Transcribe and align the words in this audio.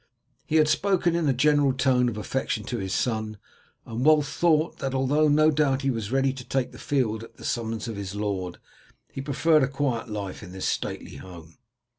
He 0.47 0.55
had 0.55 0.67
spoken 0.67 1.15
in 1.15 1.29
a 1.29 1.31
genial 1.31 1.73
tone 1.73 2.09
of 2.09 2.17
affection 2.17 2.63
to 2.63 2.79
his 2.79 2.91
son, 2.91 3.37
and 3.85 4.03
Wulf 4.03 4.25
thought, 4.27 4.79
that 4.79 4.95
although 4.95 5.27
no 5.27 5.51
doubt 5.51 5.83
he 5.83 5.91
was 5.91 6.11
ready 6.11 6.33
to 6.33 6.43
take 6.43 6.71
the 6.71 6.79
field 6.79 7.23
at 7.23 7.37
the 7.37 7.45
summons 7.45 7.87
of 7.87 7.97
his 7.97 8.15
lord, 8.15 8.57
he 9.11 9.21
preferred 9.21 9.61
a 9.61 9.67
quiet 9.67 10.09
life 10.09 10.41
in 10.41 10.53
this 10.53 10.65
stately 10.67 11.17
home. 11.17 11.59